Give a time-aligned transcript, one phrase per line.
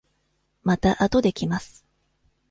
[0.63, 1.85] またあとで来ます。